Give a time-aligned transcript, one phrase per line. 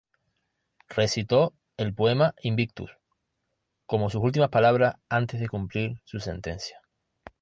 [0.89, 2.89] Recitó el poema "Invictus"
[3.85, 6.81] como sus últimas palabras antes de cumplir su sentencia.